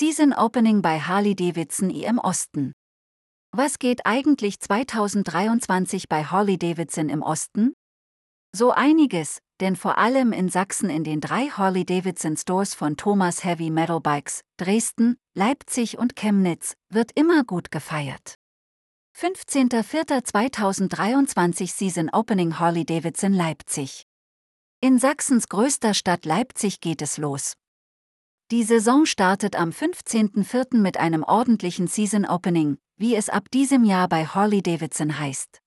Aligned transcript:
Season 0.00 0.32
Opening 0.32 0.80
bei 0.80 0.98
Harley-Davidson 0.98 1.90
im 1.90 2.18
Osten. 2.18 2.72
Was 3.54 3.78
geht 3.78 4.06
eigentlich 4.06 4.58
2023 4.58 6.08
bei 6.08 6.24
Harley-Davidson 6.24 7.10
im 7.10 7.20
Osten? 7.20 7.74
So 8.56 8.70
einiges, 8.70 9.40
denn 9.60 9.76
vor 9.76 9.98
allem 9.98 10.32
in 10.32 10.48
Sachsen 10.48 10.88
in 10.88 11.04
den 11.04 11.20
drei 11.20 11.48
Harley-Davidson 11.48 12.38
Stores 12.38 12.72
von 12.72 12.96
Thomas 12.96 13.44
Heavy 13.44 13.68
Metal 13.68 14.00
Bikes, 14.00 14.40
Dresden, 14.56 15.18
Leipzig 15.36 15.98
und 15.98 16.16
Chemnitz, 16.16 16.72
wird 16.88 17.10
immer 17.14 17.44
gut 17.44 17.70
gefeiert. 17.70 18.36
15.04.2023 19.18 21.76
Season 21.76 22.08
Opening 22.08 22.58
Harley 22.58 22.86
Davidson 22.86 23.34
Leipzig. 23.34 24.04
In 24.80 24.98
Sachsens 24.98 25.50
größter 25.50 25.92
Stadt 25.92 26.24
Leipzig 26.24 26.80
geht 26.80 27.02
es 27.02 27.18
los. 27.18 27.52
Die 28.50 28.64
Saison 28.64 29.06
startet 29.06 29.54
am 29.54 29.70
15.04. 29.70 30.76
mit 30.76 30.96
einem 30.96 31.22
ordentlichen 31.22 31.86
Season 31.86 32.26
Opening, 32.26 32.78
wie 32.96 33.14
es 33.14 33.28
ab 33.28 33.48
diesem 33.52 33.84
Jahr 33.84 34.08
bei 34.08 34.26
Harley 34.26 34.60
Davidson 34.60 35.20
heißt. 35.20 35.60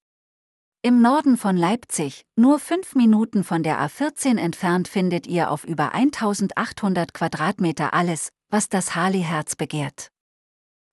Im 0.82 1.02
Norden 1.02 1.38
von 1.38 1.56
Leipzig, 1.56 2.26
nur 2.36 2.60
fünf 2.60 2.94
Minuten 2.94 3.46
von 3.46 3.64
der 3.64 3.80
A14 3.80 4.38
entfernt, 4.38 4.90
findet 4.90 5.28
ihr 5.28 5.50
auf 5.50 5.64
über 5.64 5.94
1800 5.94 7.14
Quadratmeter 7.14 7.94
alles, 7.94 8.34
was 8.50 8.68
das 8.68 8.96
Harley-Herz 8.96 9.56
begehrt. 9.56 10.10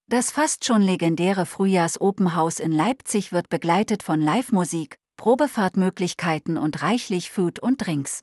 Das 0.07 0.31
fast 0.31 0.65
schon 0.65 0.83
legendäre 0.83 1.45
Frühjahrs-Open 1.45 2.37
House 2.37 2.61
in 2.61 2.71
Leipzig 2.71 3.33
wird 3.33 3.49
begleitet 3.49 4.05
von 4.05 4.21
Live-Musik, 4.21 4.97
Probefahrtmöglichkeiten 5.17 6.57
und 6.57 6.83
reichlich 6.83 7.33
Food 7.33 7.59
und 7.59 7.85
Drinks. 7.85 8.23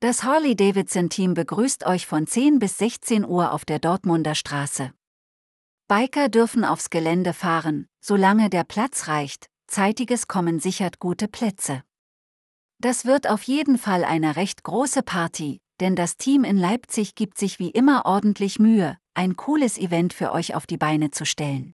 Das 0.00 0.24
Harley-Davidson-Team 0.24 1.32
begrüßt 1.32 1.86
euch 1.86 2.06
von 2.06 2.26
10 2.26 2.58
bis 2.58 2.76
16 2.76 3.24
Uhr 3.24 3.52
auf 3.52 3.64
der 3.64 3.78
Dortmunder 3.78 4.34
Straße. 4.34 4.92
Biker 5.88 6.28
dürfen 6.28 6.66
aufs 6.66 6.90
Gelände 6.90 7.32
fahren, 7.32 7.88
solange 8.00 8.50
der 8.50 8.64
Platz 8.64 9.08
reicht, 9.08 9.46
zeitiges 9.68 10.28
Kommen 10.28 10.60
sichert 10.60 10.98
gute 10.98 11.28
Plätze. 11.28 11.82
Das 12.78 13.06
wird 13.06 13.26
auf 13.26 13.44
jeden 13.44 13.78
Fall 13.78 14.04
eine 14.04 14.36
recht 14.36 14.64
große 14.64 15.02
Party, 15.02 15.62
denn 15.80 15.96
das 15.96 16.18
Team 16.18 16.44
in 16.44 16.58
Leipzig 16.58 17.14
gibt 17.14 17.38
sich 17.38 17.58
wie 17.58 17.70
immer 17.70 18.04
ordentlich 18.04 18.58
Mühe, 18.58 18.98
ein 19.14 19.34
cooles 19.36 19.78
Event 19.78 20.12
für 20.12 20.32
euch 20.32 20.54
auf 20.54 20.66
die 20.66 20.76
Beine 20.76 21.10
zu 21.10 21.24
stellen. 21.24 21.72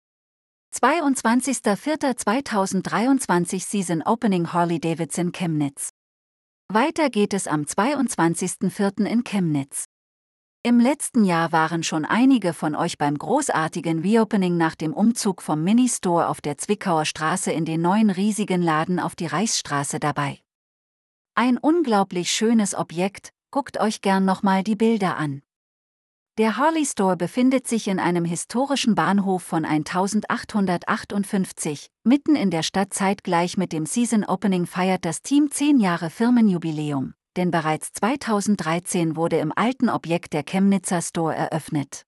22.04.2023 0.74 3.62
Season 3.62 4.00
Opening 4.02 4.54
Harley 4.54 4.80
Davidson 4.80 5.32
Chemnitz. 5.32 5.90
Weiter 6.68 7.10
geht 7.10 7.32
es 7.32 7.46
am 7.46 7.62
22.04. 7.62 9.06
in 9.06 9.22
Chemnitz. 9.22 9.84
Im 10.64 10.80
letzten 10.80 11.24
Jahr 11.24 11.52
waren 11.52 11.84
schon 11.84 12.04
einige 12.04 12.52
von 12.52 12.74
euch 12.74 12.98
beim 12.98 13.16
großartigen 13.16 14.00
Reopening 14.00 14.56
nach 14.56 14.74
dem 14.74 14.92
Umzug 14.92 15.42
vom 15.42 15.62
Mini-Store 15.62 16.26
auf 16.26 16.40
der 16.40 16.58
Zwickauer 16.58 17.04
Straße 17.04 17.52
in 17.52 17.66
den 17.66 17.82
neuen 17.82 18.10
riesigen 18.10 18.62
Laden 18.62 18.98
auf 18.98 19.14
die 19.14 19.26
Reichsstraße 19.26 20.00
dabei. 20.00 20.40
Ein 21.36 21.56
unglaublich 21.56 22.32
schönes 22.32 22.74
Objekt, 22.74 23.30
guckt 23.52 23.78
euch 23.78 24.00
gern 24.00 24.24
nochmal 24.24 24.64
die 24.64 24.74
Bilder 24.74 25.16
an. 25.16 25.42
Der 26.38 26.58
Harley 26.58 26.84
Store 26.84 27.16
befindet 27.16 27.66
sich 27.66 27.88
in 27.88 27.98
einem 27.98 28.26
historischen 28.26 28.94
Bahnhof 28.94 29.42
von 29.42 29.64
1858, 29.64 31.88
mitten 32.04 32.36
in 32.36 32.50
der 32.50 32.62
Stadt 32.62 32.92
zeitgleich 32.92 33.56
mit 33.56 33.72
dem 33.72 33.86
Season 33.86 34.22
Opening 34.22 34.66
feiert 34.66 35.06
das 35.06 35.22
Team 35.22 35.50
10 35.50 35.80
Jahre 35.80 36.10
Firmenjubiläum, 36.10 37.14
denn 37.38 37.50
bereits 37.50 37.94
2013 37.94 39.16
wurde 39.16 39.38
im 39.38 39.50
alten 39.56 39.88
Objekt 39.88 40.34
der 40.34 40.42
Chemnitzer 40.42 41.00
Store 41.00 41.34
eröffnet. 41.34 42.02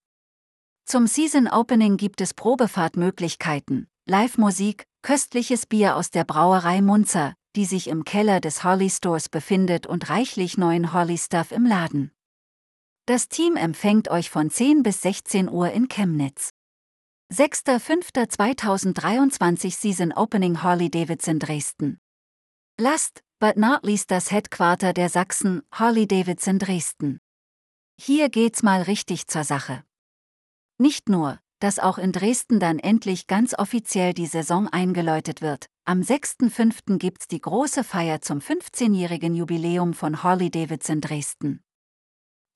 Zum 0.84 1.06
Season 1.06 1.49
Opening 1.49 1.97
gibt 1.97 2.21
es 2.21 2.34
Probefahrtmöglichkeiten, 2.34 3.89
Live-Musik, 4.05 4.84
köstliches 5.01 5.65
Bier 5.65 5.97
aus 5.97 6.11
der 6.11 6.25
Brauerei 6.25 6.83
Munzer, 6.83 7.33
die 7.56 7.65
sich 7.65 7.89
im 7.89 8.05
Keller 8.05 8.43
des 8.43 8.62
Harley 8.62 8.91
Stores 8.91 9.31
befindet 9.31 9.87
und 9.87 10.10
reichlich 10.10 10.59
neuen 10.59 10.93
Harley 10.93 11.16
Stuff 11.16 11.50
im 11.50 11.65
Laden. 11.65 12.12
Das 13.09 13.29
Team 13.31 13.57
empfängt 13.57 14.11
euch 14.11 14.29
von 14.29 14.51
10 14.51 14.83
bis 14.83 15.01
16 15.01 15.49
Uhr 15.49 15.71
in 15.71 15.89
Chemnitz. 15.89 16.51
6.5.2023 17.33 19.75
Season 19.75 20.13
Opening 20.13 20.63
Harley 20.63 20.91
Davidson 20.91 21.39
Dresden. 21.39 21.99
Last, 22.79 23.23
but 23.41 23.57
not 23.57 23.83
least 23.83 24.11
das 24.11 24.31
Headquarter 24.31 24.93
der 24.93 25.09
Sachsen, 25.09 25.63
Harley 25.73 26.07
Davidson 26.07 26.59
Dresden. 26.59 27.19
Hier 27.99 28.29
geht's 28.29 28.63
mal 28.63 28.83
richtig 28.83 29.27
zur 29.27 29.45
Sache. 29.45 29.85
Nicht 30.77 31.09
nur, 31.09 31.41
dass 31.61 31.79
auch 31.79 31.97
in 31.97 32.13
Dresden 32.13 32.61
dann 32.61 32.79
endlich 32.79 33.27
ganz 33.27 33.55
offiziell 33.55 34.13
die 34.13 34.27
Saison 34.27 34.69
eingeläutet 34.69 35.41
wird. 35.41 35.71
Am 35.87 36.03
6.5. 36.03 36.99
gibt's 36.99 37.27
die 37.27 37.41
große 37.41 37.85
Feier 37.85 38.21
zum 38.21 38.41
15-jährigen 38.41 39.35
Jubiläum 39.35 39.95
von 39.95 40.23
Harley 40.23 40.51
Davidson 40.51 41.01
Dresden. 41.01 41.63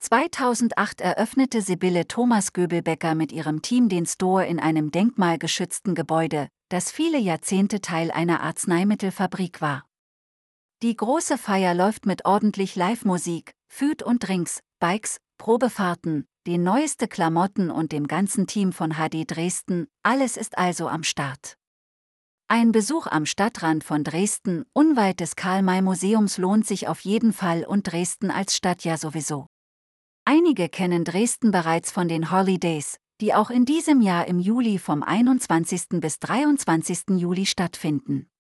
2008 0.02 1.00
eröffnete 1.00 1.62
Sibylle 1.62 2.08
Thomas 2.08 2.52
Göbelbecker 2.52 3.14
mit 3.14 3.30
ihrem 3.30 3.62
Team 3.62 3.88
den 3.88 4.04
Store 4.04 4.44
in 4.44 4.58
einem 4.58 4.90
denkmalgeschützten 4.90 5.94
Gebäude, 5.94 6.48
das 6.70 6.90
viele 6.90 7.18
Jahrzehnte 7.18 7.80
Teil 7.80 8.10
einer 8.10 8.42
Arzneimittelfabrik 8.42 9.60
war. 9.60 9.84
Die 10.82 10.96
große 10.96 11.38
Feier 11.38 11.74
läuft 11.74 12.04
mit 12.04 12.24
ordentlich 12.24 12.74
Live-Musik, 12.74 13.52
Food 13.72 14.02
und 14.02 14.26
Drinks, 14.26 14.58
Bikes, 14.80 15.18
Probefahrten, 15.38 16.26
den 16.48 16.64
neueste 16.64 17.06
Klamotten 17.06 17.70
und 17.70 17.92
dem 17.92 18.08
ganzen 18.08 18.48
Team 18.48 18.72
von 18.72 18.94
HD 18.94 19.24
Dresden, 19.24 19.86
alles 20.02 20.36
ist 20.36 20.58
also 20.58 20.88
am 20.88 21.04
Start. 21.04 21.54
Ein 22.48 22.72
Besuch 22.72 23.06
am 23.06 23.24
Stadtrand 23.24 23.84
von 23.84 24.02
Dresden, 24.02 24.64
unweit 24.72 25.20
des 25.20 25.36
Karl-May-Museums 25.36 26.38
lohnt 26.38 26.66
sich 26.66 26.88
auf 26.88 27.02
jeden 27.02 27.32
Fall 27.32 27.64
und 27.64 27.84
Dresden 27.84 28.32
als 28.32 28.56
Stadt 28.56 28.82
ja 28.82 28.98
sowieso. 28.98 29.46
Einige 30.24 30.68
kennen 30.68 31.04
Dresden 31.04 31.50
bereits 31.50 31.90
von 31.90 32.06
den 32.06 32.30
Holidays, 32.30 32.98
die 33.20 33.34
auch 33.34 33.50
in 33.50 33.64
diesem 33.64 34.00
Jahr 34.00 34.28
im 34.28 34.38
Juli 34.38 34.78
vom 34.78 35.02
21. 35.02 36.00
bis 36.00 36.20
23. 36.20 37.18
Juli 37.18 37.44
stattfinden. 37.44 38.30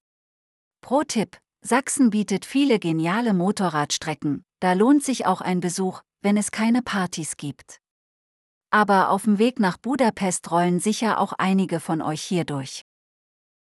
Pro-Tipp: 0.80 1.38
Sachsen 1.60 2.10
bietet 2.10 2.44
viele 2.44 2.78
geniale 2.78 3.34
Motorradstrecken, 3.34 4.44
da 4.60 4.74
lohnt 4.74 5.02
sich 5.02 5.26
auch 5.26 5.40
ein 5.40 5.58
Besuch, 5.58 6.02
wenn 6.20 6.36
es 6.36 6.52
keine 6.52 6.82
Partys 6.82 7.36
gibt. 7.36 7.80
Aber 8.70 9.10
auf 9.10 9.24
dem 9.24 9.38
Weg 9.38 9.58
nach 9.58 9.76
Budapest 9.76 10.52
rollen 10.52 10.78
sicher 10.78 11.18
auch 11.18 11.32
einige 11.32 11.80
von 11.80 12.00
euch 12.00 12.22
hier 12.22 12.44
durch. 12.44 12.84